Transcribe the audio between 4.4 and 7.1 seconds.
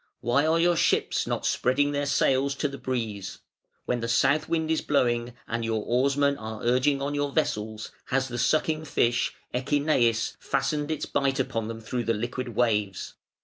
wind is blowing and your oarsmen are urging